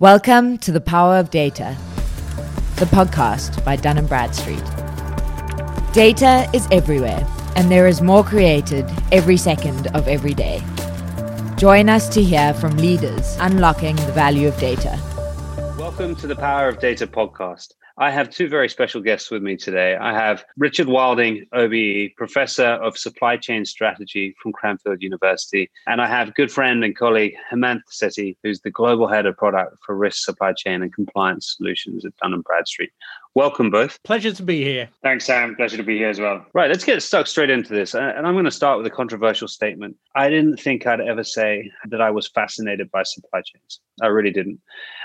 [0.00, 1.76] Welcome to The Power of Data,
[2.76, 4.62] the podcast by Dun & Bradstreet.
[5.92, 10.62] Data is everywhere, and there is more created every second of every day.
[11.56, 14.96] Join us to hear from leaders unlocking the value of data.
[15.76, 17.74] Welcome to the Power of Data podcast.
[18.00, 19.96] I have two very special guests with me today.
[19.96, 25.68] I have Richard Wilding, OBE, Professor of Supply Chain Strategy from Cranfield University.
[25.88, 29.76] And I have good friend and colleague Hemanth Setty, who's the Global Head of Product
[29.84, 32.90] for Risk Supply Chain and Compliance Solutions at Dun & Bradstreet.
[33.34, 34.00] Welcome both.
[34.04, 34.88] Pleasure to be here.
[35.02, 35.56] Thanks, Sam.
[35.56, 36.46] Pleasure to be here as well.
[36.54, 37.96] Right, let's get stuck straight into this.
[37.96, 39.96] Uh, and I'm going to start with a controversial statement.
[40.14, 43.80] I didn't think I'd ever say that I was fascinated by supply chains.
[44.02, 44.60] I really didn't.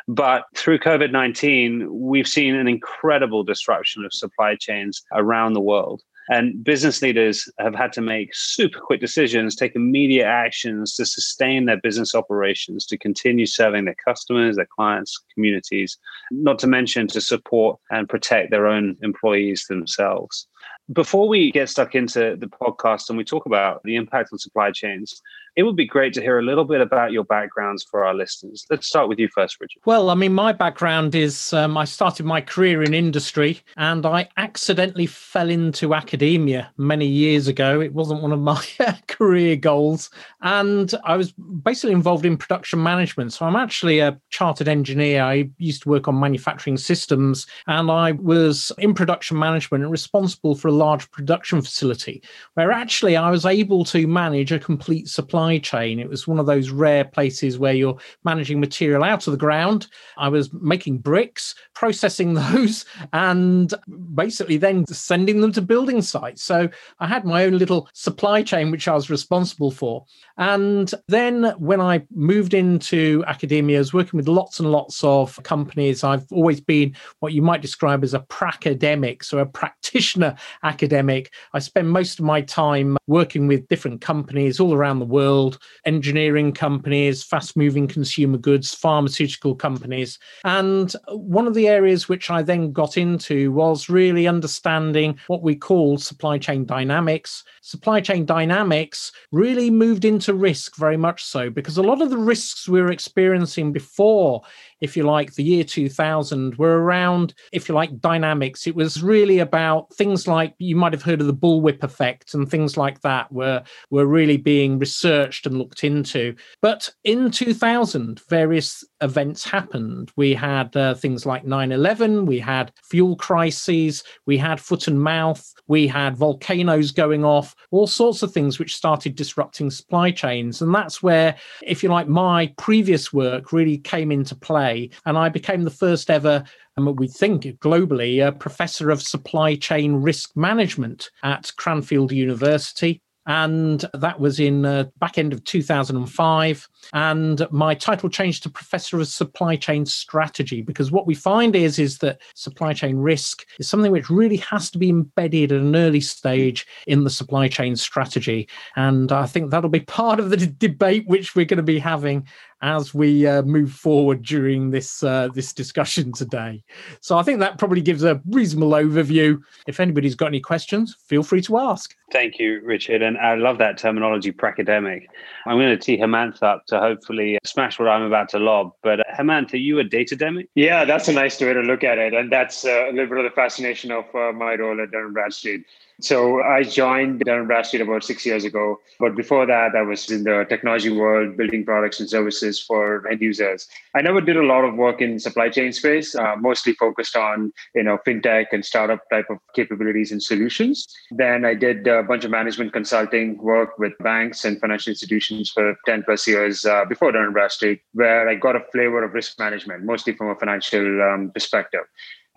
[0.07, 6.01] But through COVID 19, we've seen an incredible disruption of supply chains around the world.
[6.29, 11.65] And business leaders have had to make super quick decisions, take immediate actions to sustain
[11.65, 15.97] their business operations, to continue serving their customers, their clients, communities,
[16.31, 20.47] not to mention to support and protect their own employees themselves.
[20.91, 24.71] Before we get stuck into the podcast and we talk about the impact on supply
[24.71, 25.21] chains,
[25.55, 28.65] it would be great to hear a little bit about your backgrounds for our listeners.
[28.69, 29.81] Let's start with you first, Richard.
[29.85, 34.27] Well, I mean, my background is um, I started my career in industry and I
[34.37, 37.79] accidentally fell into academia many years ago.
[37.81, 38.63] It wasn't one of my
[39.07, 40.09] career goals.
[40.41, 43.33] And I was basically involved in production management.
[43.33, 45.23] So I'm actually a chartered engineer.
[45.23, 50.55] I used to work on manufacturing systems and I was in production management and responsible
[50.55, 52.21] for a large production facility
[52.55, 55.99] where actually I was able to manage a complete supply chain.
[55.99, 59.87] It was one of those rare places where you're managing material out of the ground.
[60.17, 63.73] I was making bricks, processing those, and
[64.13, 66.43] basically then sending them to building sites.
[66.43, 70.05] So I had my own little supply chain, which I was responsible for.
[70.37, 75.41] And then when I moved into academia, I was working with lots and lots of
[75.43, 76.03] companies.
[76.03, 81.33] I've always been what you might describe as a pracademic, so a practitioner academic.
[81.53, 86.51] I spend most of my time working with different companies all around the world engineering
[86.51, 90.17] companies, fast moving consumer goods, pharmaceutical companies.
[90.43, 95.55] And one of the areas which I then got into was really understanding what we
[95.55, 97.43] call supply chain dynamics.
[97.61, 102.17] Supply chain dynamics really moved into risk very much so because a lot of the
[102.17, 104.41] risks we were experiencing before
[104.83, 108.67] if you like, the year 2000 were around, if you like, dynamics.
[108.67, 112.51] It was really about things like you might have heard of the bullwhip effect and
[112.51, 116.35] things like that were, were really being researched and looked into.
[116.61, 120.11] But in 2000, various events happened.
[120.17, 125.01] We had uh, things like 9 11, we had fuel crises, we had foot and
[125.01, 130.61] mouth, we had volcanoes going off, all sorts of things which started disrupting supply chains.
[130.61, 134.72] And that's where, if you like, my previous work really came into play
[135.05, 136.43] and I became the first ever
[136.75, 143.01] and we think globally, a professor of supply chain risk management at Cranfield University.
[143.25, 148.99] And that was in uh, back end of 2005 and my title changed to professor
[148.99, 153.69] of supply chain strategy because what we find is is that supply chain risk is
[153.69, 157.77] something which really has to be embedded at an early stage in the supply chain
[157.77, 158.49] strategy.
[158.75, 161.79] And i think that'll be part of the d- debate which we're going to be
[161.79, 162.27] having
[162.63, 166.63] as we uh, move forward during this uh, this discussion today.
[167.01, 169.39] So I think that probably gives a reasonable overview.
[169.67, 171.95] If anybody's got any questions, feel free to ask.
[172.11, 175.07] Thank you, Richard, and I love that terminology, pracademic.
[175.45, 178.73] I'm going to tee Hemanth up to hopefully smash what I'm about to lob.
[178.81, 180.47] But uh, Hemanth, are you a datademic?
[180.55, 183.17] Yeah, that's a nice way to look at it, and that's uh, a little bit
[183.17, 185.65] of the fascination of uh, my role at Dun & Bradstreet.
[186.01, 188.79] So I joined Dun & Bradstreet about six years ago.
[188.99, 193.21] But before that, I was in the technology world, building products and services for end
[193.21, 193.67] users.
[193.95, 197.53] I never did a lot of work in supply chain space, uh, mostly focused on
[197.75, 200.87] you know fintech and startup type of capabilities and solutions.
[201.11, 205.75] Then I did a bunch of management consulting work with banks and financial institutions for
[205.85, 209.37] 10 plus years uh, before Dun & Bradstreet, where I got a flavor of risk
[209.39, 211.83] management, mostly from a financial um, perspective.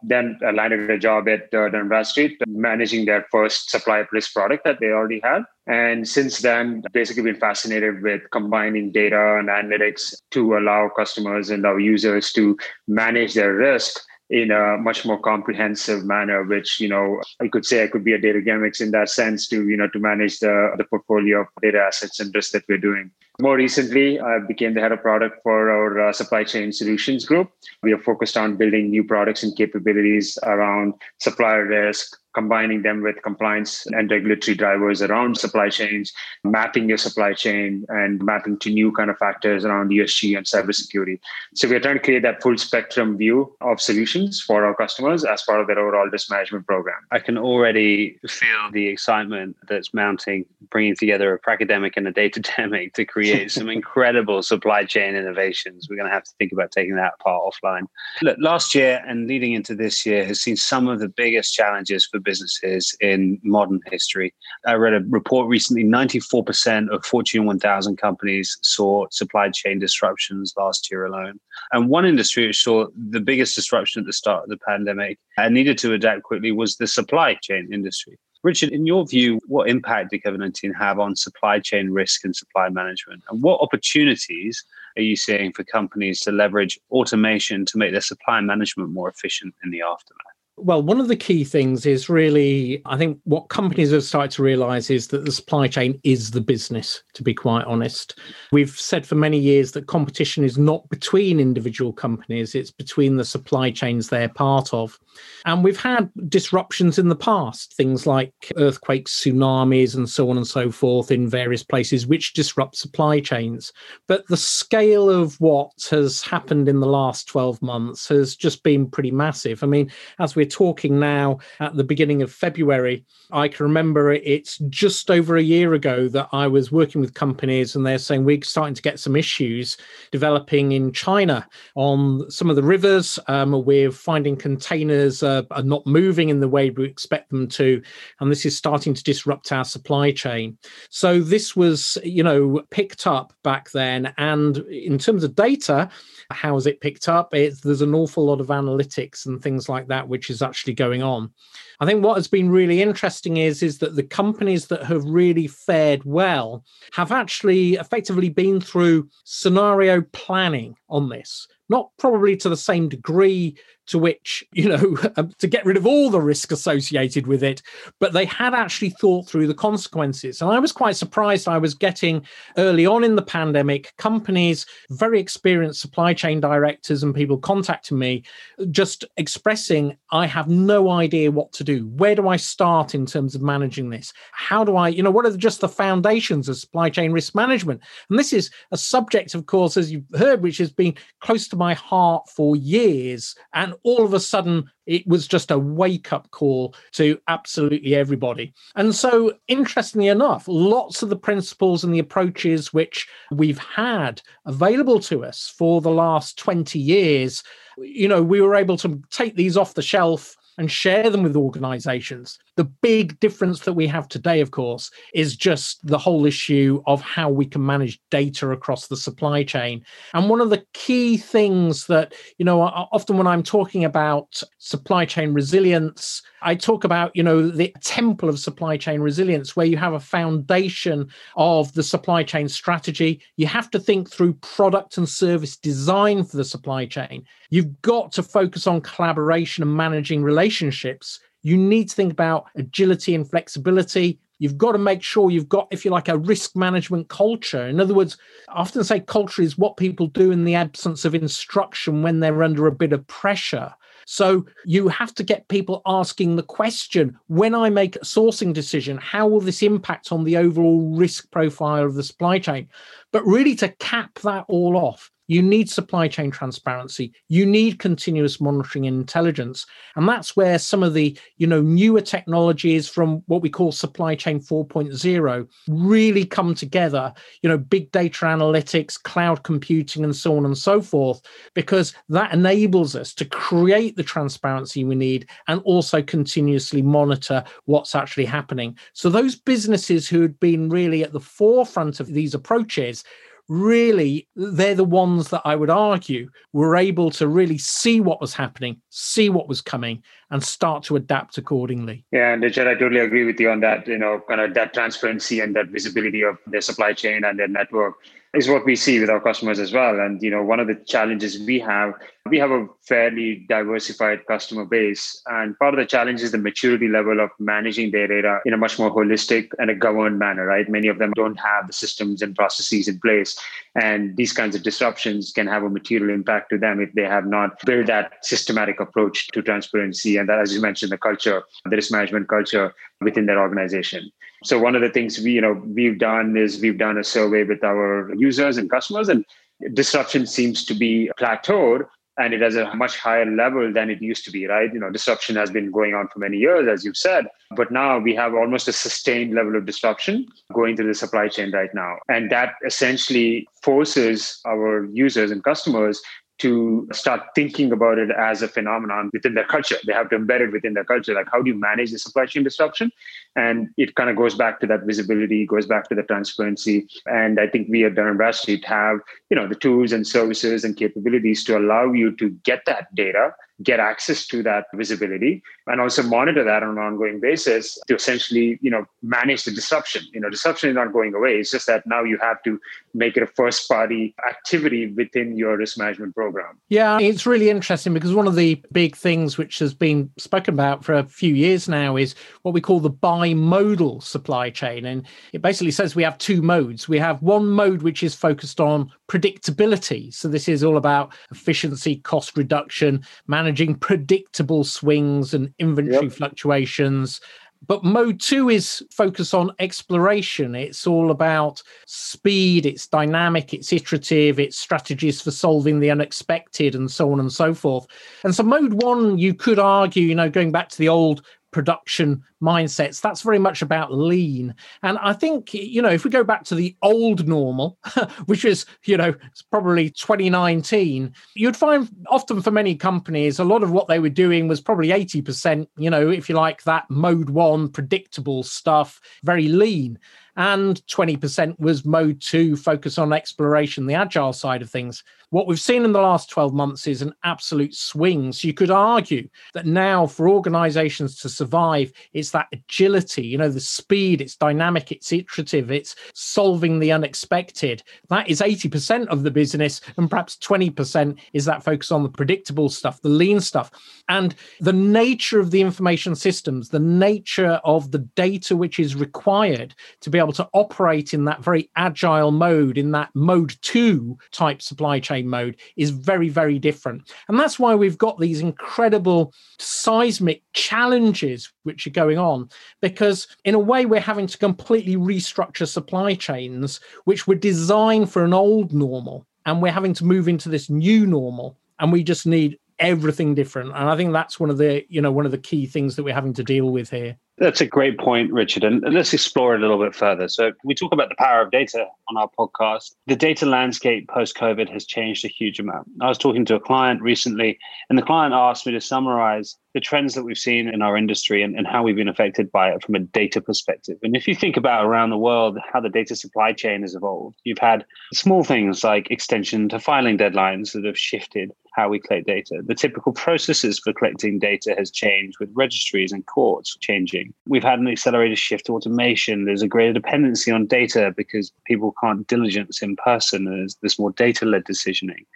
[0.03, 4.79] Then I landed a job at uh, Bradstreet, managing their first supply risk product that
[4.79, 5.43] they already had.
[5.67, 11.65] And since then, basically been fascinated with combining data and analytics to allow customers and
[11.65, 12.57] our users to
[12.87, 17.85] manage their risk in a much more comprehensive manner, which, you know, I could say
[17.85, 20.73] I could be a data gamics in that sense to, you know, to manage the,
[20.77, 23.11] the portfolio of data assets and risks that we're doing.
[23.39, 27.51] More recently, I became the head of product for our uh, supply chain solutions group.
[27.83, 33.23] We are focused on building new products and capabilities around supplier risk, combining them with
[33.23, 36.13] compliance and regulatory drivers around supply chains,
[36.45, 41.19] mapping your supply chain and mapping to new kind of factors around ESG and cybersecurity.
[41.55, 45.43] So we're trying to create that full spectrum view of solutions for our customers as
[45.43, 47.01] part of their overall risk management program.
[47.11, 52.41] I can already feel the excitement that's mounting, bringing together a pracademic and a data
[52.51, 55.87] demic to create some incredible supply chain innovations.
[55.89, 57.87] We're going to have to think about taking that part offline.
[58.23, 62.07] Look, last year and leading into this year has seen some of the biggest challenges
[62.07, 64.35] for businesses in modern history.
[64.67, 70.91] I read a report recently 94% of Fortune 1000 companies saw supply chain disruptions last
[70.91, 71.39] year alone.
[71.73, 75.55] And one industry which saw the biggest disruption at the start of the pandemic and
[75.55, 78.19] needed to adapt quickly was the supply chain industry.
[78.47, 82.35] Richard, in your view, what impact did COVID 19 have on supply chain risk and
[82.35, 83.25] supply management?
[83.29, 84.65] And what opportunities
[84.97, 89.53] are you seeing for companies to leverage automation to make their supply management more efficient
[89.65, 90.37] in the aftermath?
[90.59, 94.45] Well, one of the key things is really, I think what companies have started to
[94.45, 98.19] realize is that the supply chain is the business, to be quite honest.
[98.53, 103.25] We've said for many years that competition is not between individual companies, it's between the
[103.25, 104.99] supply chains they're part of.
[105.45, 110.47] And we've had disruptions in the past, things like earthquakes, tsunamis, and so on and
[110.47, 113.73] so forth in various places, which disrupt supply chains.
[114.07, 118.91] But the scale of what has happened in the last 12 months has just been
[118.91, 119.63] pretty massive.
[119.63, 124.13] I mean, as we we're talking now at the beginning of February, I can remember
[124.13, 128.25] it's just over a year ago that I was working with companies and they're saying
[128.25, 129.77] we're starting to get some issues
[130.13, 133.19] developing in China on some of the rivers.
[133.27, 137.83] Um, we're finding containers uh, are not moving in the way we expect them to.
[138.21, 140.59] And this is starting to disrupt our supply chain.
[140.91, 144.13] So this was, you know, picked up back then.
[144.19, 145.89] And in terms of data,
[146.31, 147.35] how has it picked up?
[147.35, 151.03] It's, there's an awful lot of analytics and things like that, which is actually going
[151.03, 151.33] on.
[151.81, 155.47] I think what has been really interesting is, is that the companies that have really
[155.47, 162.57] fared well have actually effectively been through scenario planning on this not probably to the
[162.57, 167.27] same degree to which, you know, um, to get rid of all the risk associated
[167.27, 167.63] with it,
[168.01, 170.43] but they had actually thought through the consequences.
[170.43, 171.49] And I was quite surprised.
[171.49, 172.27] I was getting
[172.57, 178.25] early on in the pandemic companies, very experienced supply chain directors, and people contacting me
[178.71, 181.87] just expressing, I have no idea what to do.
[181.89, 184.13] Where do I start in terms of managing this?
[184.33, 187.81] How do I, you know, what are just the foundations of supply chain risk management?
[188.11, 191.56] And this is a subject, of course, as you've heard, which has been close to
[191.57, 193.35] my heart for years.
[193.53, 198.55] And all of a sudden, it was just a wake up call to absolutely everybody.
[198.77, 205.01] And so, interestingly enough, lots of the principles and the approaches which we've had available
[205.01, 207.43] to us for the last 20 years,
[207.79, 211.37] you know, we were able to take these off the shelf and share them with
[211.37, 212.39] organizations.
[212.57, 217.01] The big difference that we have today, of course, is just the whole issue of
[217.03, 219.85] how we can manage data across the supply chain.
[220.15, 225.05] And one of the key things that, you know, often when I'm talking about supply
[225.05, 229.77] chain resilience, I talk about, you know, the temple of supply chain resilience, where you
[229.77, 233.21] have a foundation of the supply chain strategy.
[233.37, 237.25] You have to think through product and service design for the supply chain.
[237.51, 243.15] You've got to focus on collaboration and managing relationships you need to think about agility
[243.15, 244.19] and flexibility.
[244.41, 247.69] You've got to make sure you've got, if you like, a risk management culture.
[247.69, 251.15] In other words, I often say culture is what people do in the absence of
[251.15, 253.73] instruction when they're under a bit of pressure.
[254.07, 258.97] So you have to get people asking the question when I make a sourcing decision,
[258.97, 262.69] how will this impact on the overall risk profile of the supply chain?
[263.13, 267.13] But really to cap that all off, you need supply chain transparency.
[267.29, 269.67] You need continuous monitoring and intelligence.
[269.97, 274.15] And that's where some of the, you know, newer technologies from what we call supply
[274.15, 280.45] chain 4.0 really come together, you know, big data analytics, cloud computing, and so on
[280.45, 281.21] and so forth,
[281.55, 287.95] because that enables us to create the transparency we need and also continuously monitor what's
[287.95, 288.77] actually happening.
[288.93, 293.05] So those businesses who had been really at the forefront of these approaches
[293.49, 298.35] really they're the ones that I would argue were able to really see what was
[298.35, 302.05] happening, see what was coming, and start to adapt accordingly.
[302.11, 303.87] Yeah, and Richard, I totally agree with you on that.
[303.87, 307.49] You know, kind of that transparency and that visibility of their supply chain and their
[307.49, 307.95] network
[308.37, 309.99] is what we see with our customers as well.
[309.99, 311.95] And you know, one of the challenges we have,
[312.29, 316.89] we have a fairly diversified customer base, and part of the challenge is the maturity
[316.89, 320.45] level of managing their data in a much more holistic and a governed manner.
[320.45, 320.69] Right?
[320.69, 323.39] Many of them don't have the systems and processes in place,
[323.75, 327.27] and these kinds of disruptions can have a material impact to them if they have
[327.27, 331.77] not built that systematic approach to transparency and that, as you mentioned, the culture, the
[331.77, 334.11] risk management culture within their organization.
[334.45, 337.45] So one of the things we, you know, we've done is we've done a survey
[337.45, 339.25] with our users and customers, and
[339.73, 341.87] disruption seems to be plateaued
[342.19, 344.73] and it has a much higher level than it used to be, right?
[344.73, 347.99] You know, disruption has been going on for many years, as you've said, but now
[347.99, 351.97] we have almost a sustained level of disruption going through the supply chain right now.
[352.09, 356.01] And that essentially forces our users and customers
[356.39, 359.77] to start thinking about it as a phenomenon within their culture.
[359.87, 361.15] They have to embed it within their culture.
[361.15, 362.91] Like, how do you manage the supply chain disruption?
[363.37, 366.89] And it kind of goes back to that visibility, goes back to the transparency.
[367.07, 368.99] And I think we at Dun & Bradstreet have,
[369.31, 373.35] you know, the tools and services and capabilities to allow you to get that data
[373.63, 378.59] get access to that visibility and also monitor that on an ongoing basis to essentially
[378.61, 380.03] you know manage the disruption.
[380.13, 381.39] You know disruption is not going away.
[381.39, 382.61] It's just that now you have to
[382.95, 386.59] make it a first party activity within your risk management program.
[386.69, 390.85] Yeah it's really interesting because one of the big things which has been spoken about
[390.85, 394.85] for a few years now is what we call the bimodal supply chain.
[394.85, 396.89] And it basically says we have two modes.
[396.89, 400.13] We have one mode which is focused on predictability.
[400.13, 406.13] So this is all about efficiency cost reduction management managing predictable swings and inventory yep.
[406.13, 407.21] fluctuations.
[407.69, 410.57] But mode two is focus on exploration.
[410.57, 416.91] It's all about speed, it's dynamic, it's iterative, it's strategies for solving the unexpected, and
[416.91, 417.87] so on and so forth.
[418.25, 422.23] And so, mode one, you could argue, you know, going back to the old production
[422.43, 423.01] mindsets.
[423.01, 424.55] That's very much about lean.
[424.83, 427.79] And i think you know if we go back to the old normal
[428.27, 429.15] which is you know
[429.51, 434.49] probably 2019 you'd find often for many companies a lot of what they were doing
[434.49, 439.99] was probably 80% you know if you like that mode 1 predictable stuff very lean.
[440.39, 445.03] And 20% was mode two, focus on exploration, the agile side of things.
[445.37, 448.33] What we've seen in the last 12 months is an absolute swing.
[448.33, 453.51] So you could argue that now for organizations to survive, it's that agility, you know,
[453.51, 457.83] the speed, it's dynamic, it's iterative, it's solving the unexpected.
[458.09, 462.71] That is 80% of the business, and perhaps 20% is that focus on the predictable
[462.71, 463.71] stuff, the lean stuff.
[464.09, 469.75] And the nature of the information systems, the nature of the data which is required
[470.01, 474.63] to be able to operate in that very agile mode, in that mode two type
[474.63, 477.13] supply chain mode, is very, very different.
[477.29, 482.49] And that's why we've got these incredible seismic challenges which are going on,
[482.81, 488.25] because in a way, we're having to completely restructure supply chains which were designed for
[488.25, 489.27] an old normal.
[489.45, 491.57] And we're having to move into this new normal.
[491.79, 495.11] And we just need everything different and i think that's one of the you know
[495.11, 497.99] one of the key things that we're having to deal with here that's a great
[497.99, 498.65] point, Richard.
[498.65, 500.29] And let's explore it a little bit further.
[500.29, 502.95] So, we talk about the power of data on our podcast.
[503.07, 505.89] The data landscape post COVID has changed a huge amount.
[506.01, 509.81] I was talking to a client recently, and the client asked me to summarize the
[509.81, 512.83] trends that we've seen in our industry and, and how we've been affected by it
[512.83, 513.99] from a data perspective.
[514.03, 517.37] And if you think about around the world, how the data supply chain has evolved,
[517.45, 522.27] you've had small things like extension to filing deadlines that have shifted how we collect
[522.27, 522.63] data.
[522.65, 527.35] The typical processes for collecting data has changed with registries and courts changing.
[527.47, 529.45] We've had an accelerated shift to automation.
[529.45, 533.45] There's a greater dependency on data because people can't diligence in person.
[533.45, 535.27] There's, there's more data led decisioning.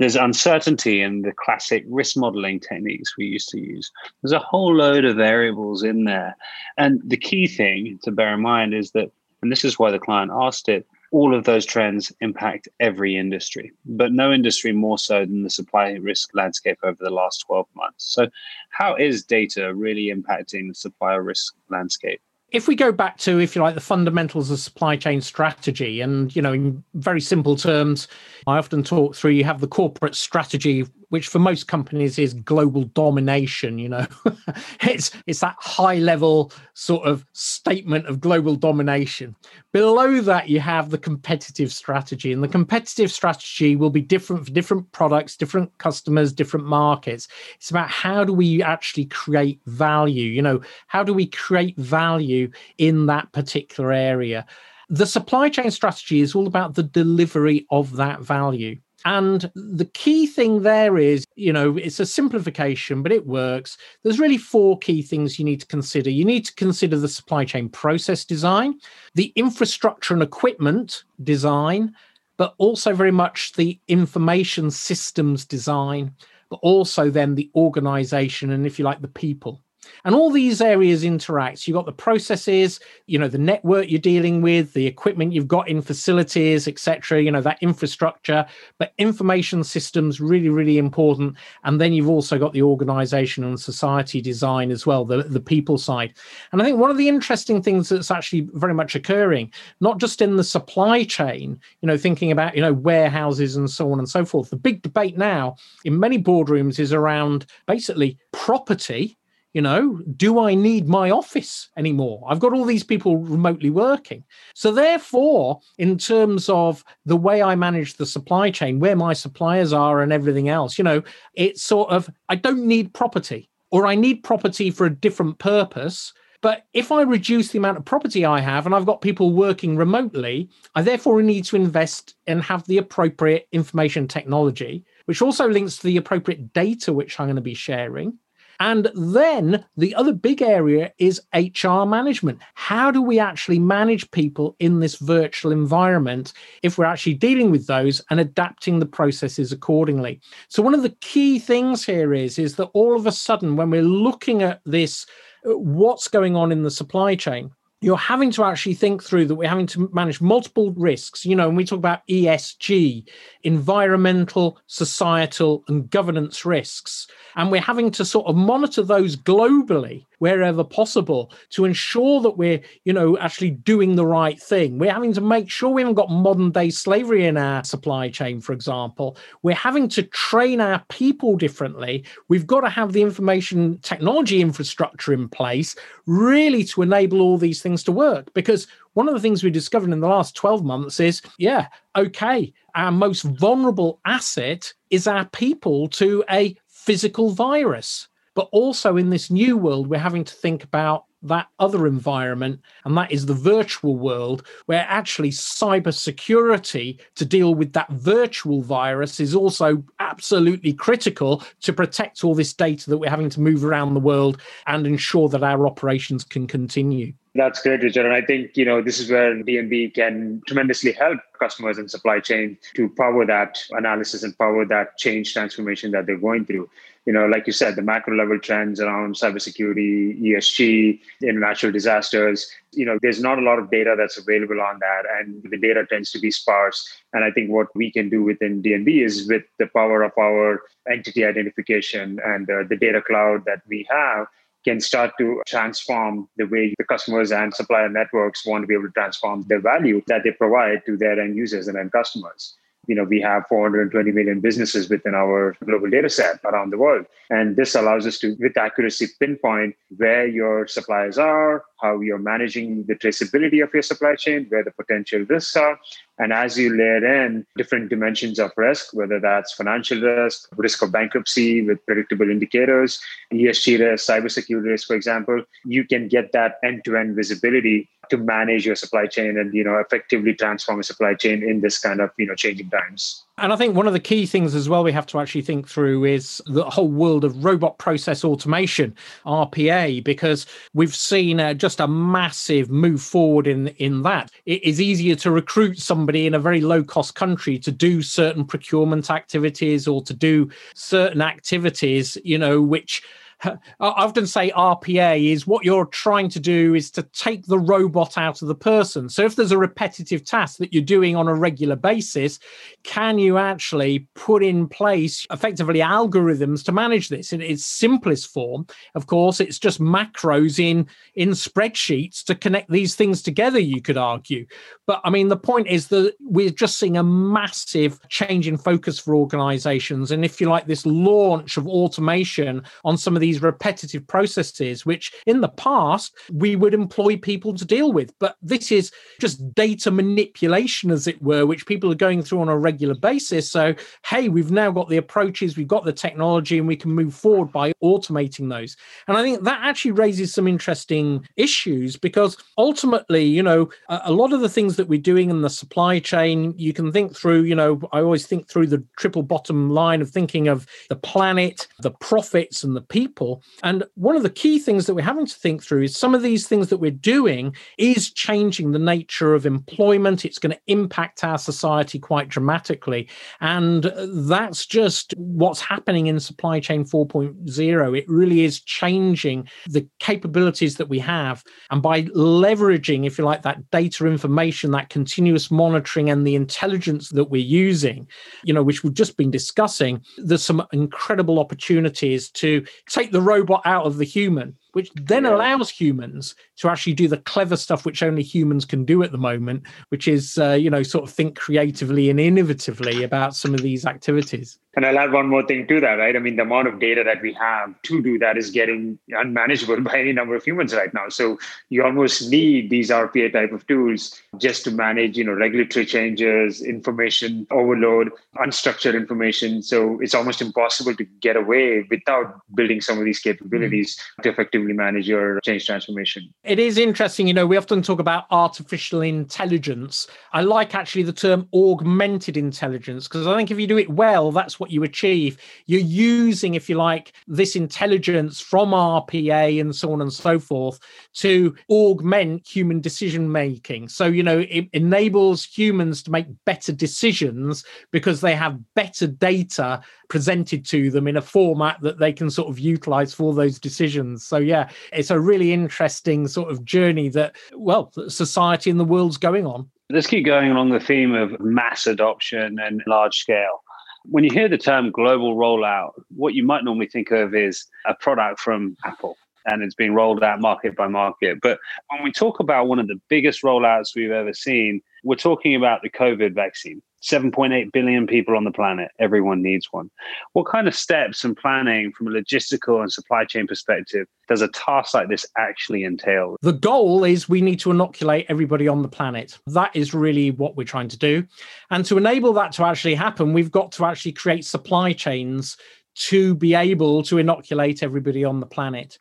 [0.00, 3.92] There's uncertainty in the classic risk modeling techniques we used to use.
[4.22, 6.34] There's a whole load of variables in there.
[6.78, 9.98] And the key thing to bear in mind is that, and this is why the
[9.98, 15.20] client asked it, all of those trends impact every industry, but no industry more so
[15.20, 18.14] than the supply risk landscape over the last 12 months.
[18.14, 18.28] So,
[18.70, 22.22] how is data really impacting the supply risk landscape?
[22.52, 26.34] If we go back to if you like the fundamentals of supply chain strategy and
[26.34, 28.08] you know in very simple terms
[28.46, 32.84] i often talk through you have the corporate strategy which for most companies is global
[32.84, 34.06] domination you know?
[34.82, 39.36] It's it's that high level sort of statement of global domination.
[39.72, 44.50] Below that you have the competitive strategy and the competitive strategy will be different for
[44.52, 47.28] different products different customers different markets.
[47.56, 50.60] It's about how do we actually create value you know?
[50.86, 54.46] How do we create value in that particular area?
[54.88, 60.26] The supply chain strategy is all about the delivery of that value and the key
[60.26, 63.78] thing there is, you know, it's a simplification, but it works.
[64.02, 66.10] There's really four key things you need to consider.
[66.10, 68.78] You need to consider the supply chain process design,
[69.14, 71.94] the infrastructure and equipment design,
[72.36, 76.14] but also very much the information systems design,
[76.48, 79.62] but also then the organization and, if you like, the people
[80.04, 81.66] and all these areas interact.
[81.66, 85.68] You've got the processes you know the network you're dealing with the equipment you've got
[85.68, 88.46] in facilities etc you know that infrastructure.
[88.78, 91.36] But information systems really really important.
[91.64, 95.78] And then you've also got the organization and society design as well the, the people
[95.78, 96.14] side.
[96.52, 100.20] And i think one of the interesting things that's actually very much occurring not just
[100.22, 104.08] in the supply chain you know thinking about you know warehouses and so on and
[104.08, 104.50] so forth.
[104.50, 109.16] The big debate now in many boardrooms is around basically property
[109.52, 112.24] you know, do I need my office anymore?
[112.28, 114.24] I've got all these people remotely working.
[114.54, 119.72] So, therefore, in terms of the way I manage the supply chain, where my suppliers
[119.72, 121.02] are and everything else, you know,
[121.34, 126.12] it's sort of, I don't need property or I need property for a different purpose.
[126.42, 129.76] But if I reduce the amount of property I have and I've got people working
[129.76, 135.76] remotely, I therefore need to invest and have the appropriate information technology, which also links
[135.78, 138.18] to the appropriate data which I'm going to be sharing
[138.60, 142.40] and then the other big area is HR management.
[142.54, 147.66] How do we actually manage people in this virtual environment if we're actually dealing with
[147.66, 150.20] those and adapting the processes accordingly?
[150.48, 153.70] So one of the key things here is is that all of a sudden when
[153.70, 155.06] we're looking at this
[155.48, 157.50] uh, what's going on in the supply chain
[157.80, 161.24] you're having to actually think through that we're having to manage multiple risks.
[161.24, 163.08] You know, when we talk about ESG,
[163.42, 167.06] environmental, societal, and governance risks,
[167.36, 172.60] and we're having to sort of monitor those globally wherever possible to ensure that we're,
[172.84, 174.78] you know, actually doing the right thing.
[174.78, 178.40] We're having to make sure we haven't got modern day slavery in our supply chain,
[178.40, 179.16] for example.
[179.42, 182.04] We're having to train our people differently.
[182.28, 185.74] We've got to have the information technology infrastructure in place
[186.06, 189.92] really to enable all these things to work because one of the things we discovered
[189.92, 195.88] in the last 12 months is yeah okay our most vulnerable asset is our people
[195.88, 201.04] to a physical virus but also in this new world, we're having to think about
[201.22, 207.72] that other environment, and that is the virtual world, where actually cybersecurity to deal with
[207.74, 213.30] that virtual virus is also absolutely critical to protect all this data that we're having
[213.30, 217.12] to move around the world and ensure that our operations can continue.
[217.34, 218.06] That's great, Richard.
[218.06, 222.18] And I think, you know, this is where D&B can tremendously help customers and supply
[222.18, 226.68] chain to power that analysis and power that change transformation that they're going through.
[227.06, 232.84] You know, like you said, the macro level trends around cybersecurity, ESG, natural disasters, you
[232.84, 235.02] know, there's not a lot of data that's available on that.
[235.18, 236.86] And the data tends to be sparse.
[237.12, 240.62] And I think what we can do within D&B is with the power of our
[240.90, 244.26] entity identification and uh, the data cloud that we have,
[244.64, 248.84] can start to transform the way the customers and supplier networks want to be able
[248.84, 252.94] to transform the value that they provide to their end users and end customers you
[252.94, 257.06] know, we have 420 million businesses within our global data set around the world.
[257.28, 262.84] And this allows us to, with accuracy, pinpoint where your suppliers are, how you're managing
[262.86, 265.78] the traceability of your supply chain, where the potential risks are.
[266.20, 270.92] And as you layer in different dimensions of risk, whether that's financial risk, risk of
[270.92, 273.00] bankruptcy with predictable indicators,
[273.32, 278.74] ESG risk, cybersecurity risk, for example, you can get that end-to-end visibility to manage your
[278.76, 282.26] supply chain and you know effectively transform a supply chain in this kind of you
[282.26, 285.06] know changing times and i think one of the key things as well we have
[285.06, 288.94] to actually think through is the whole world of robot process automation
[289.26, 294.30] rpa because we've seen uh, just a massive move forward in in that.
[294.46, 298.44] It is easier to recruit somebody in a very low cost country to do certain
[298.44, 303.02] procurement activities or to do certain activities you know which
[303.44, 308.18] I often say RPA is what you're trying to do is to take the robot
[308.18, 309.08] out of the person.
[309.08, 312.38] So if there's a repetitive task that you're doing on a regular basis,
[312.82, 318.66] can you actually put in place effectively algorithms to manage this in its simplest form?
[318.94, 323.96] Of course, it's just macros in in spreadsheets to connect these things together, you could
[323.96, 324.46] argue.
[324.86, 328.98] But I mean, the point is that we're just seeing a massive change in focus
[328.98, 330.10] for organizations.
[330.10, 334.84] And if you like, this launch of automation on some of these these repetitive processes,
[334.84, 338.12] which in the past we would employ people to deal with.
[338.18, 338.90] But this is
[339.20, 343.48] just data manipulation, as it were, which people are going through on a regular basis.
[343.48, 347.14] So, hey, we've now got the approaches, we've got the technology, and we can move
[347.14, 348.76] forward by automating those.
[349.06, 354.32] And I think that actually raises some interesting issues because ultimately, you know, a, lot
[354.32, 357.54] of the things that we're doing in the supply chain, you can think through, you
[357.54, 361.92] know, I always think through the triple bottom line of thinking of the planet, the
[361.92, 363.42] profits, and the people people.
[363.62, 366.22] And one of the key things that we're having to think through is some of
[366.22, 370.24] these things that we're doing is changing the nature of employment.
[370.24, 373.08] It's going to impact our society quite dramatically.
[373.40, 373.92] And
[374.26, 377.98] that's just what's happening in supply chain 4.0.
[377.98, 381.44] It really is changing the capabilities that we have.
[381.70, 387.10] And by leveraging, if you like, that data information, that continuous monitoring, and the intelligence
[387.10, 388.06] that we're using,
[388.44, 393.62] you know, which we've just been discussing, there's some incredible opportunities to take the robot
[393.64, 395.34] out of the human which then yeah.
[395.34, 399.18] allows humans to actually do the clever stuff which only humans can do at the
[399.18, 403.62] moment, which is, uh, you know, sort of think creatively and innovatively about some of
[403.62, 404.58] these activities.
[404.76, 406.14] And I'll add one more thing to that, right?
[406.14, 409.80] I mean, the amount of data that we have to do that is getting unmanageable
[409.80, 411.08] by any number of humans right now.
[411.08, 411.38] So
[411.70, 416.62] you almost need these RPA type of tools just to manage, you know, regulatory changes,
[416.62, 419.60] information overload, unstructured information.
[419.62, 424.22] So it's almost impossible to get away without building some of these capabilities mm-hmm.
[424.22, 426.32] to effectively manage your change transformation.
[426.44, 430.06] It is interesting, you know, we often talk about artificial intelligence.
[430.32, 434.32] I like actually the term augmented intelligence because I think if you do it well,
[434.32, 435.38] that's what you achieve.
[435.66, 440.78] You're using, if you like, this intelligence from RPA and so on and so forth
[441.14, 443.88] to augment human decision making.
[443.88, 449.82] So, you know, it enables humans to make better decisions because they have better data
[450.10, 454.26] presented to them in a format that they can sort of utilize for those decisions.
[454.26, 459.16] So, yeah, it's a really interesting sort of journey that, well, society and the world's
[459.16, 459.70] going on.
[459.88, 463.62] Let's keep going along the theme of mass adoption and large scale.
[464.04, 467.94] When you hear the term global rollout, what you might normally think of is a
[467.94, 471.38] product from Apple and it's being rolled out market by market.
[471.40, 475.54] But when we talk about one of the biggest rollouts we've ever seen, we're talking
[475.54, 476.82] about the COVID vaccine.
[477.02, 478.90] 7.8 billion people on the planet.
[478.98, 479.90] Everyone needs one.
[480.32, 484.48] What kind of steps and planning from a logistical and supply chain perspective does a
[484.48, 486.36] task like this actually entail?
[486.42, 489.38] The goal is we need to inoculate everybody on the planet.
[489.46, 491.26] That is really what we're trying to do.
[491.70, 495.56] And to enable that to actually happen, we've got to actually create supply chains
[495.94, 498.96] to be able to inoculate everybody on the planet.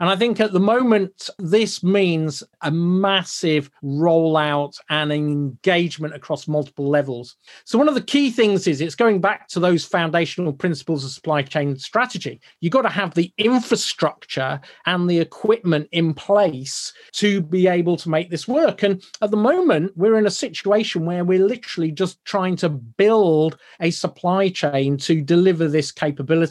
[0.00, 6.88] And I think at the moment, this means a massive rollout and engagement across multiple
[6.88, 7.36] levels.
[7.64, 11.10] So, one of the key things is it's going back to those foundational principles of
[11.10, 12.40] supply chain strategy.
[12.60, 18.10] You've got to have the infrastructure and the equipment in place to be able to
[18.10, 18.82] make this work.
[18.82, 23.58] And at the moment, we're in a situation where we're literally just trying to build
[23.80, 26.43] a supply chain to deliver this capability.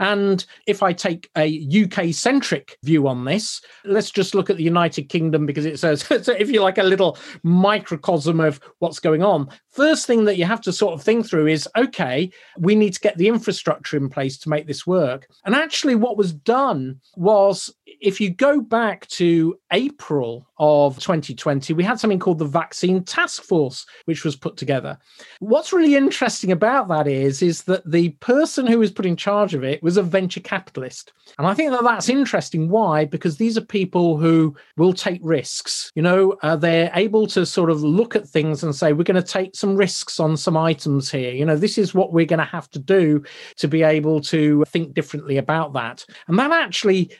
[0.00, 3.60] And if I take a UK centric view on this.
[3.84, 6.82] Let's just look at the United Kingdom because it's, a, so if you like, a
[6.82, 9.48] little microcosm of what's going on.
[9.70, 13.00] First thing that you have to sort of think through is okay, we need to
[13.00, 15.28] get the infrastructure in place to make this work.
[15.44, 21.84] And actually, what was done was if you go back to April of 2020, we
[21.84, 24.98] had something called the Vaccine Task Force, which was put together.
[25.40, 29.54] What's really interesting about that is, is that the person who was put in charge
[29.54, 31.12] of it was a venture capitalist.
[31.38, 32.68] And I think that that's interesting.
[32.68, 33.04] Why?
[33.04, 35.92] Because these are people who will take risks.
[35.94, 39.22] You know, uh, they're able to sort of look at things and say, we're going
[39.22, 41.32] to take some risks on some items here.
[41.32, 43.22] You know, this is what we're going to have to do
[43.56, 46.04] to be able to think differently about that.
[46.26, 47.12] And that actually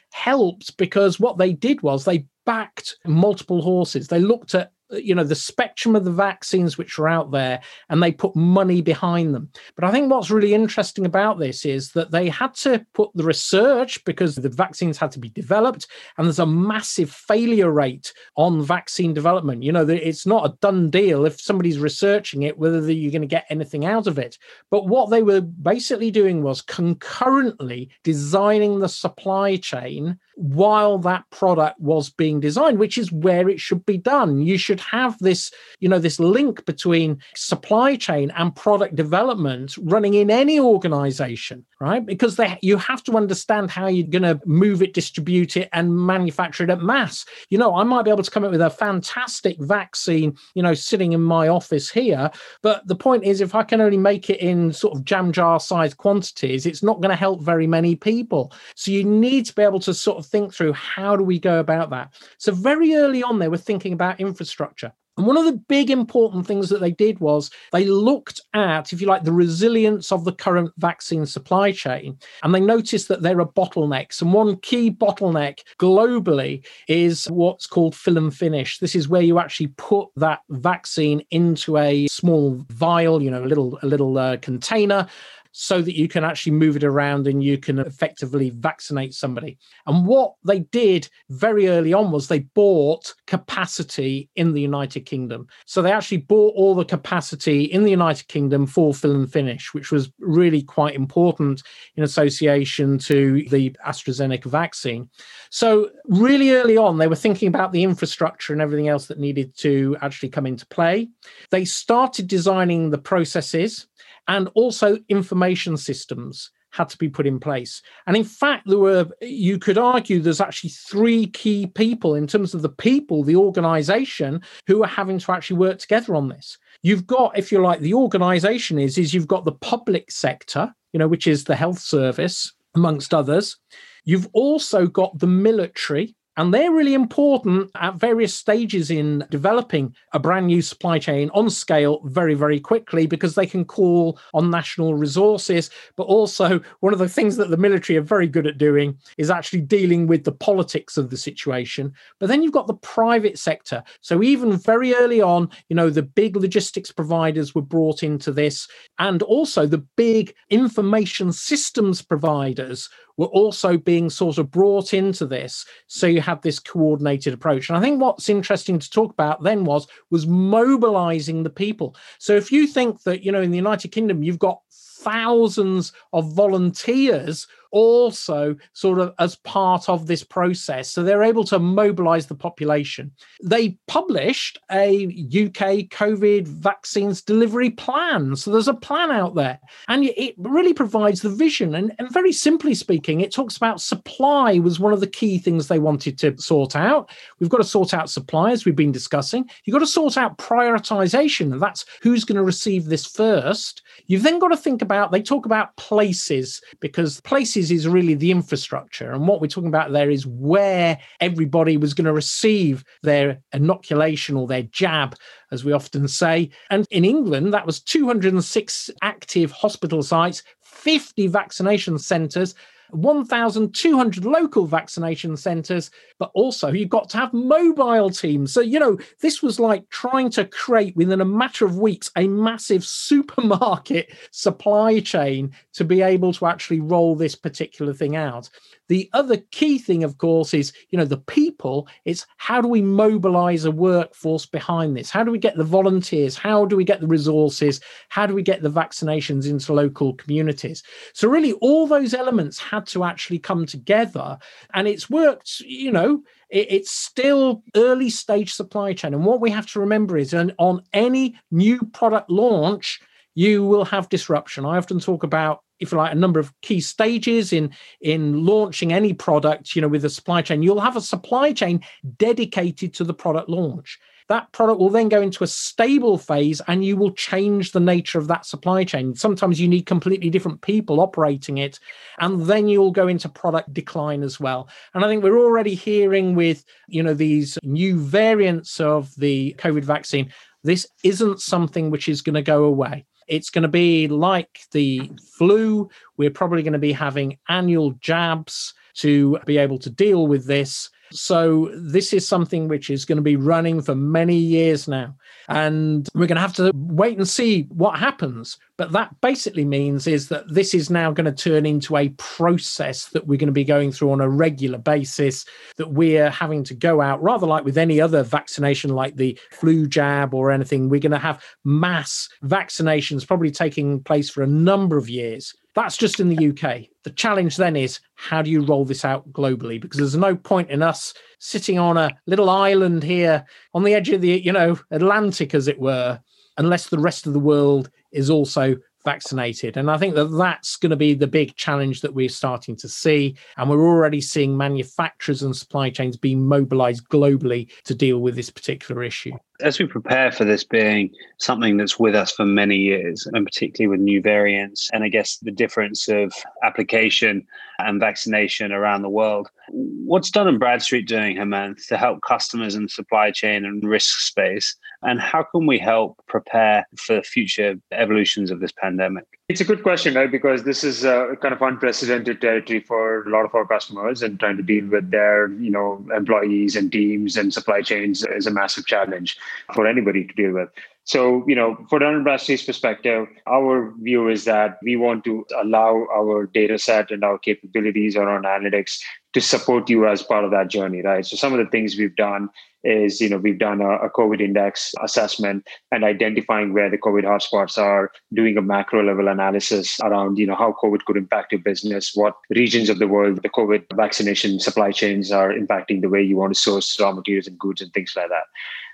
[0.76, 4.08] because what they did was they backed multiple horses.
[4.08, 8.02] They looked at you know the spectrum of the vaccines which are out there and
[8.02, 9.50] they put money behind them.
[9.74, 13.24] But i think what's really interesting about this is that they had to put the
[13.24, 18.62] research because the vaccines had to be developed and there's a massive failure rate on
[18.62, 19.62] vaccine development.
[19.62, 23.28] You know it's not a done deal if somebody's researching it whether you're going to
[23.28, 24.38] get anything out of it.
[24.70, 31.80] But what they were basically doing was concurrently designing the supply chain while that product
[31.80, 34.40] was being designed which is where it should be done.
[34.40, 40.14] You should have this you know this link between supply chain and product development running
[40.14, 42.04] in any organization right?
[42.04, 45.96] Because they, you have to understand how you're going to move it distribute it and
[45.96, 47.24] manufacture it at mass.
[47.50, 50.74] You know i might be able to come up with a fantastic vaccine you know
[50.74, 52.30] sitting in my office here
[52.62, 55.58] but the point is if i can only make it in sort of jam jar
[55.58, 58.52] sized quantities it's not going to help very many people.
[58.74, 61.60] So you need to be able to sort of think through how do we go
[61.60, 62.12] about that.
[62.38, 64.92] So very early on, they were thinking about infrastructure.
[65.18, 69.00] And one of the big important things that they did was they looked at, if
[69.00, 72.16] you like, the resilience of the current vaccine supply chain.
[72.44, 74.22] And they noticed that there are bottlenecks.
[74.22, 78.78] And one key bottleneck globally is what's called fill and finish.
[78.78, 83.46] This is where you actually put that vaccine into a small vial, you know, a
[83.46, 85.08] little, a little uh, container
[85.52, 89.58] so that you can actually move it around and you can effectively vaccinate somebody.
[89.86, 95.48] And what they did very early on was they bought capacity in the United Kingdom.
[95.66, 99.72] So they actually bought all the capacity in the United Kingdom for fill and finish,
[99.74, 101.62] which was really quite important
[101.96, 105.08] in association to the AstraZeneca vaccine.
[105.50, 109.56] So, really early on, they were thinking about the infrastructure and everything else that needed
[109.58, 111.08] to actually come into play.
[111.50, 113.86] They started designing the processes
[114.28, 117.82] and also information systems had to be put in place.
[118.06, 122.54] And in fact, there were, you could argue, there's actually three key people in terms
[122.54, 126.58] of the people, the organization, who are having to actually work together on this.
[126.82, 130.98] You've got, if you like, the organization is, is you've got the public sector, you
[130.98, 133.56] know, which is the health service, amongst others.
[134.04, 140.20] You've also got the military, and they're really important at various stages in developing a
[140.20, 144.94] brand new supply chain on scale very, very quickly because they can call on national
[144.94, 145.68] resources.
[145.96, 149.30] But also, one of the things that the military are very good at doing is
[149.30, 151.92] actually dealing with the politics of the situation.
[152.20, 153.82] But then you've got the private sector.
[154.00, 158.68] So, even very early on, you know, the big logistics providers were brought into this,
[159.00, 165.66] and also the big information systems providers were also being sort of brought into this.
[165.88, 167.68] So you have this coordinated approach.
[167.68, 171.94] And I think what's interesting to talk about then was was mobilizing the people.
[172.18, 176.32] So if you think that, you know, in the United Kingdom, you've got thousands of
[176.32, 180.90] volunteers also sort of as part of this process.
[180.90, 183.12] So they're able to mobilize the population.
[183.42, 188.36] They published a UK COVID vaccines delivery plan.
[188.36, 189.58] So there's a plan out there.
[189.88, 191.74] And it really provides the vision.
[191.74, 195.68] And, and very simply speaking, it talks about supply was one of the key things
[195.68, 197.10] they wanted to sort out.
[197.38, 199.48] We've got to sort out supply, as we've been discussing.
[199.64, 201.52] You've got to sort out prioritization.
[201.52, 203.82] And that's who's going to receive this first.
[204.06, 208.30] You've then got to think about, they talk about places because places is really the
[208.30, 209.12] infrastructure.
[209.12, 214.36] And what we're talking about there is where everybody was going to receive their inoculation
[214.36, 215.16] or their jab,
[215.50, 216.50] as we often say.
[216.70, 222.54] And in England, that was 206 active hospital sites, 50 vaccination centres
[222.90, 228.52] 1,200 local vaccination centres, but also you've got to have mobile teams.
[228.52, 232.26] So, you know, this was like trying to create within a matter of weeks a
[232.28, 238.48] massive supermarket supply chain to be able to actually roll this particular thing out.
[238.88, 241.88] The other key thing, of course, is you know the people.
[242.04, 245.10] It's how do we mobilize a workforce behind this?
[245.10, 246.36] How do we get the volunteers?
[246.36, 247.80] How do we get the resources?
[248.08, 250.82] How do we get the vaccinations into local communities?
[251.12, 254.38] So really, all those elements had to actually come together,
[254.74, 255.60] and it's worked.
[255.60, 260.32] You know, it's still early stage supply chain, and what we have to remember is,
[260.32, 263.00] on any new product launch,
[263.38, 264.66] you will have disruption.
[264.66, 267.70] I often talk about if you like, a number of key stages in
[268.00, 270.60] in launching any product, you know, with a supply chain.
[270.60, 271.84] You'll have a supply chain
[272.16, 273.96] dedicated to the product launch.
[274.28, 278.18] That product will then go into a stable phase and you will change the nature
[278.18, 279.14] of that supply chain.
[279.14, 281.78] Sometimes you need completely different people operating it.
[282.18, 284.68] And then you'll go into product decline as well.
[284.94, 289.84] And I think we're already hearing with, you know, these new variants of the COVID
[289.84, 290.32] vaccine,
[290.64, 293.06] this isn't something which is going to go away.
[293.28, 295.88] It's going to be like the flu.
[296.16, 300.90] We're probably going to be having annual jabs to be able to deal with this.
[301.10, 305.14] So, this is something which is going to be running for many years now.
[305.48, 308.58] And we're going to have to wait and see what happens.
[308.76, 313.06] But that basically means is that this is now going to turn into a process
[313.06, 315.44] that we're going to be going through on a regular basis,
[315.76, 319.86] that we're having to go out, rather like with any other vaccination, like the flu
[319.86, 324.96] jab or anything, we're going to have mass vaccinations probably taking place for a number
[324.96, 325.54] of years.
[325.78, 326.88] That's just in the UK.
[327.04, 329.80] The challenge then is how do you roll this out globally?
[329.80, 334.08] Because there's no point in us sitting on a little island here on the edge
[334.08, 336.18] of the, you know, Atlantic, as it were,
[336.56, 339.76] unless the rest of the world is also vaccinated.
[339.76, 342.88] And I think that that's going to be the big challenge that we're starting to
[342.88, 343.36] see.
[343.56, 348.50] And we're already seeing manufacturers and supply chains being mobilized globally to deal with this
[348.50, 353.26] particular issue as we prepare for this being something that's with us for many years,
[353.32, 357.46] and particularly with new variants, and I guess the difference of application
[357.78, 362.88] and vaccination around the world, what's Dun & Bradstreet doing, Hemanth, to help customers in
[362.88, 364.76] supply chain and risk space?
[365.02, 369.37] And how can we help prepare for future evolutions of this pandemic?
[369.48, 370.30] It's a good question, right?
[370.30, 374.38] Because this is a kind of unprecedented territory for a lot of our customers, and
[374.38, 378.50] trying to deal with their, you know, employees and teams and supply chains is a
[378.50, 379.38] massive challenge
[379.74, 380.68] for anybody to deal with.
[381.04, 386.06] So, you know, for Dun & perspective, our view is that we want to allow
[386.14, 389.00] our data set and our capabilities around analytics
[389.32, 391.24] to support you as part of that journey, right?
[391.24, 392.50] So some of the things we've done
[392.84, 397.24] is, you know, we've done a, a, COVID index assessment and identifying where the COVID
[397.24, 401.60] hotspots are, doing a macro level analysis around, you know, how COVID could impact your
[401.60, 406.22] business, what regions of the world the COVID vaccination supply chains are impacting the way
[406.22, 408.44] you want to source raw materials and goods and things like that.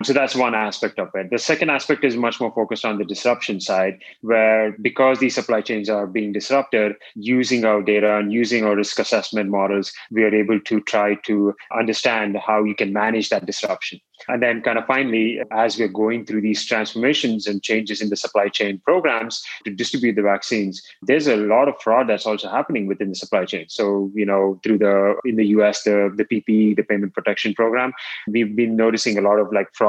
[0.03, 1.29] So that's one aspect of it.
[1.29, 5.61] The second aspect is much more focused on the disruption side, where because these supply
[5.61, 10.33] chains are being disrupted, using our data and using our risk assessment models, we are
[10.33, 13.99] able to try to understand how you can manage that disruption.
[14.27, 18.15] And then, kind of finally, as we're going through these transformations and changes in the
[18.15, 22.87] supply chain programs to distribute the vaccines, there's a lot of fraud that's also happening
[22.87, 23.65] within the supply chain.
[23.67, 27.93] So, you know, through the in the US, the the PPE, the Payment Protection Program,
[28.27, 29.84] we've been noticing a lot of like fraud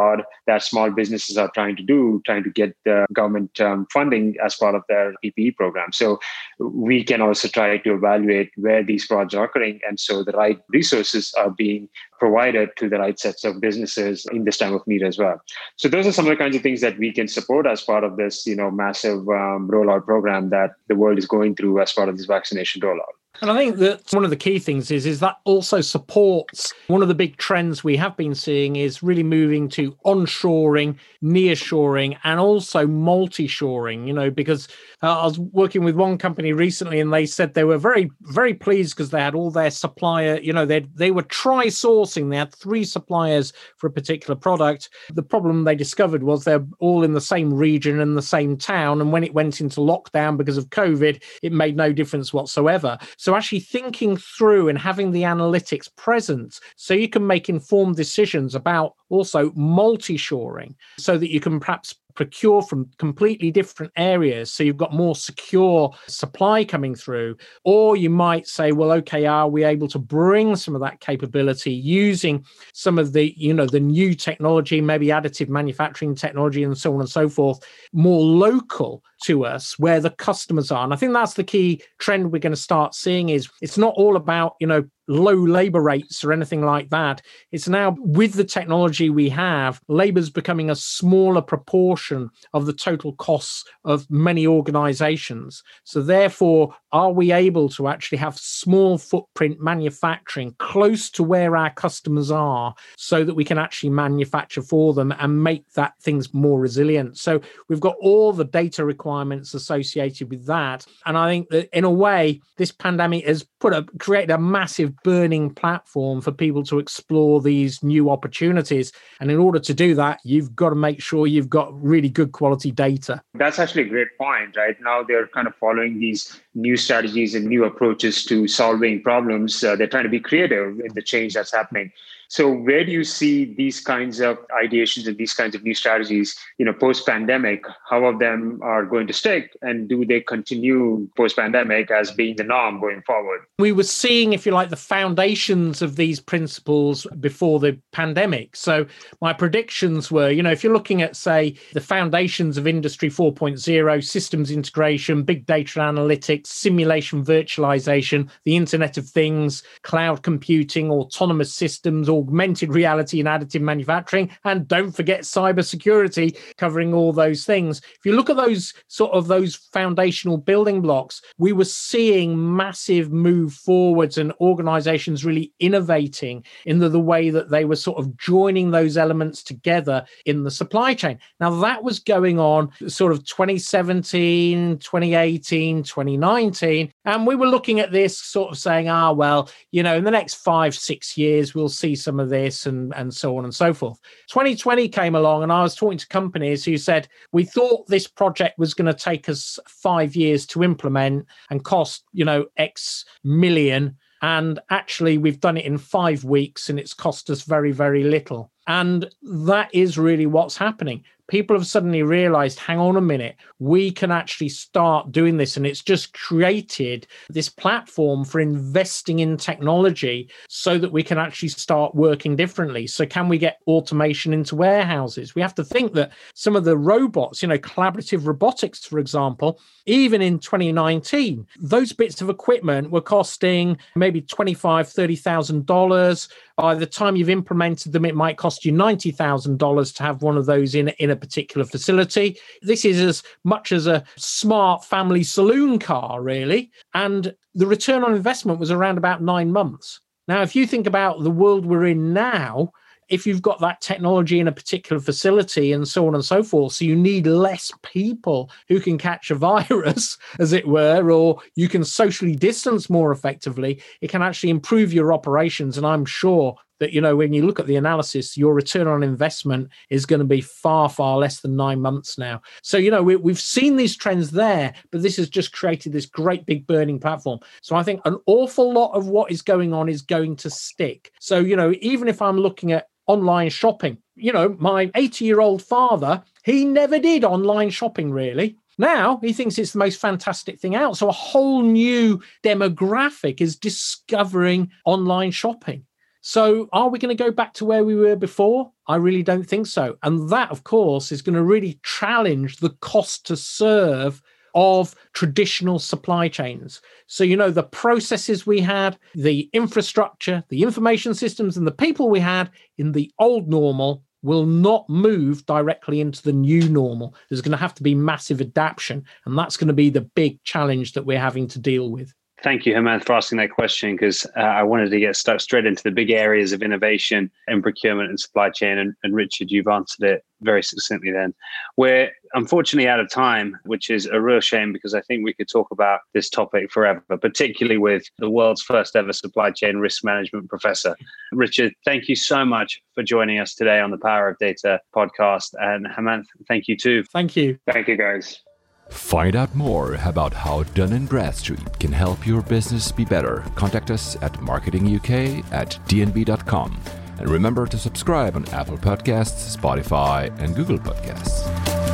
[0.46, 4.56] that small businesses are trying to do, trying to get the government um, funding as
[4.56, 5.92] part of their PPP program.
[5.92, 6.18] So,
[6.59, 10.59] we can also try to evaluate where these frauds are occurring, and so the right
[10.68, 15.02] resources are being provided to the right sets of businesses in this time of need
[15.02, 15.40] as well.
[15.76, 18.04] So those are some of the kinds of things that we can support as part
[18.04, 21.92] of this, you know, massive um, rollout program that the world is going through as
[21.92, 23.16] part of this vaccination rollout.
[23.42, 27.03] And I think that one of the key things is is that also supports one
[27.03, 32.40] of the big trends we have been seeing is really moving to onshoring, nearshoring, and
[32.40, 34.07] also multi-shoring.
[34.07, 34.68] You know, because
[35.03, 38.55] uh, I was working with one company recently, and they said they were very very
[38.55, 40.38] pleased because they had all their supplier.
[40.40, 42.31] You know, they they were tri-sourcing.
[42.31, 44.88] They had three suppliers for a particular product.
[45.12, 49.01] The problem they discovered was they're all in the same region and the same town,
[49.01, 52.96] and when it went into lockdown because of COVID, it made no difference whatsoever.
[53.18, 58.54] So actually thinking through and having the analytics present so you can make informed decisions
[58.54, 64.77] about also multi-shoring so that you can perhaps procure from completely different areas so you've
[64.77, 67.37] got more secure supply coming through.
[67.64, 71.73] Or you might say well okay are we able to bring some of that capability
[71.73, 76.92] using some of the you know the new technology maybe additive manufacturing technology and so
[76.95, 77.61] on and so forth
[77.92, 80.85] more local to us where the customers are?
[80.85, 83.95] And i think that's the key trend we're going to start seeing is it's not
[83.97, 87.23] all about you know low labor rates or anything like that.
[87.53, 93.14] It's now with the technology we have, labor's becoming a smaller proportion of the total
[93.14, 95.62] costs of many organizations.
[95.85, 101.71] So, therefore, are we able to actually have small footprint manufacturing close to where our
[101.71, 106.59] customers are so that we can actually manufacture for them and make that things more
[106.59, 107.19] resilient?
[107.19, 110.87] So, we've got all the data requirements associated with that.
[111.05, 114.95] And I think that in a way, this pandemic has put a created a massive
[115.02, 118.92] burning platform for people to explore these new opportunities.
[119.20, 122.32] And in order to do that, you've got to make sure you've got really good
[122.32, 123.22] quality data.
[123.35, 124.56] That's actually a great point.
[124.56, 129.62] Right now, they're kind of following these new strategies and new approaches to solving problems.
[129.62, 131.92] Uh, they're trying to be creative in the change that's happening.
[132.28, 136.36] So where do you see these kinds of ideations and these kinds of new strategies,
[136.58, 137.64] you know, post pandemic?
[137.88, 142.36] How of them are going to stick, and do they continue post pandemic as being
[142.36, 143.40] the norm going forward?
[143.58, 148.56] We were seeing, if you like, the foundations of these principles before the pandemic.
[148.56, 148.86] So
[149.20, 154.04] my predictions were, you know, if you're looking at, say, the foundations of Industry 4.0,
[154.04, 162.08] systems integration, big data analytics, simulation, virtualization, the Internet of Things, cloud computing, autonomous systems
[162.18, 164.31] augmented reality and additive manufacturing.
[164.44, 167.81] And don't forget cybersecurity, covering all those things.
[167.98, 173.12] If you look at those sort of those foundational building blocks, we were seeing massive
[173.12, 178.16] move forwards and organizations really innovating in the, the way that they were sort of
[178.16, 181.18] joining those elements together in the supply chain.
[181.40, 186.92] Now, that was going on sort of 2017, 2018, 2019.
[187.05, 190.11] And we were looking at this sort of saying, ah, well, you know, in the
[190.11, 193.75] next five, six years, we'll see some of this and, and so on and so
[193.75, 194.01] forth.
[194.29, 198.59] 2020 came along, and I was talking to companies who said, We thought this project
[198.59, 203.97] was going to take us five years to implement and cost, you know, X million.
[204.23, 208.53] And actually, we've done it in five weeks and it's cost us very, very little.
[208.69, 213.90] And that is really what's happening people have suddenly realized hang on a minute, we
[213.90, 215.56] can actually start doing this.
[215.56, 221.48] And it's just created this platform for investing in technology so that we can actually
[221.48, 222.86] start working differently.
[222.86, 225.34] So, can we get automation into warehouses?
[225.34, 229.60] We have to think that some of the robots, you know, collaborative robotics, for example,
[229.86, 237.16] even in 2019, those bits of equipment were costing maybe $25,000, $30,000 by the time
[237.16, 241.10] you've implemented them, it might cost you $90,000 to have one of those in, in
[241.10, 242.38] a particular facility.
[242.62, 246.71] This is as much as a smart family saloon car, really.
[246.94, 250.00] And the return on investment was around about nine months.
[250.29, 252.73] Now, if you think about the world we're in now,
[253.08, 256.73] if you've got that technology in a particular facility and so on and so forth,
[256.73, 261.69] so you need less people who can catch a virus, as it were, or you
[261.69, 265.79] can socially distance more effectively, it can actually improve your operations.
[265.79, 269.02] And I'm sure that you know when you look at the analysis your return on
[269.02, 273.02] investment is going to be far far less than nine months now so you know
[273.02, 276.98] we, we've seen these trends there but this has just created this great big burning
[276.98, 280.50] platform so i think an awful lot of what is going on is going to
[280.50, 283.98] stick so you know even if i'm looking at online shopping.
[284.14, 288.56] You know, my 80 year old father, he never did online shopping really.
[288.79, 290.96] Now he thinks it's the most fantastic thing out.
[290.96, 295.87] So a whole new demographic is discovering online shopping.
[296.29, 298.72] So are we going to go back to where we were before?
[298.88, 299.96] I really don't think so.
[300.02, 304.20] And that, of course, is going to really challenge the cost to serve
[304.52, 306.83] of traditional supply chains.
[307.06, 312.10] So, you know, the processes we had, the infrastructure, the information systems, and the people
[312.10, 317.14] we had in the old normal will not move directly into the new normal.
[317.29, 319.04] There's going to have to be massive adaptation.
[319.27, 322.12] And that's going to be the big challenge that we're having to deal with.
[322.42, 325.64] Thank you, Hemanth, for asking that question because uh, I wanted to get stuck straight
[325.64, 328.76] into the big areas of innovation and procurement and supply chain.
[328.76, 331.34] And, and Richard, you've answered it very succinctly then.
[331.78, 335.48] We're unfortunately out of time, which is a real shame because I think we could
[335.48, 340.50] talk about this topic forever, particularly with the world's first ever supply chain risk management
[340.50, 340.94] professor.
[341.32, 345.54] Richard, thank you so much for joining us today on the Power of Data podcast.
[345.58, 347.02] And Hemanth, thank you too.
[347.04, 347.58] Thank you.
[347.66, 348.42] Thank you, guys.
[348.88, 353.44] Find out more about how Dun & Bradstreet can help your business be better.
[353.54, 356.80] Contact us at marketinguk at dnb.com.
[357.18, 361.85] And remember to subscribe on Apple Podcasts, Spotify, and Google Podcasts.